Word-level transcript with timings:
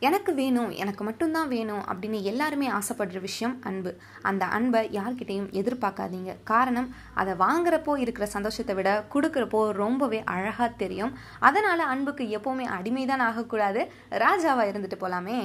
எனக்கு 0.00 0.34
வேணும் 0.34 0.70
எனக்கு 0.82 1.04
மட்டும்தான் 1.04 1.48
வேணும் 1.48 1.82
அப்படின்னு 1.90 2.18
எல்லாருமே 2.22 2.68
ஆசைப்படுற 2.70 3.18
விஷயம் 3.20 3.54
அன்பு. 3.62 3.90
அந்த 4.22 4.44
அன்பை 4.56 4.82
யார்கிட்டையும் 4.88 5.48
எதிர்பார்க்காதீங்க. 5.60 6.34
காரணம் 6.44 6.88
அதை 7.14 7.34
வாங்குறப்போ 7.34 7.94
இருக்கிற 7.96 8.26
சந்தோஷத்தை 8.26 8.74
விட 8.74 8.90
கொடுக்குறப்போ 9.14 9.60
ரொம்பவே 9.82 10.20
அழகாக 10.34 10.68
தெரியும். 10.82 11.12
அதனால் 11.38 11.84
அன்புக்கு 11.92 12.24
எப்போவுமே 12.38 12.66
அடிமைதான் 12.78 13.24
ஆகக்கூடாது. 13.28 13.82
ராஜாவாக 14.24 14.70
இருந்துட்டு 14.70 14.98
போகலாமே 15.00 15.36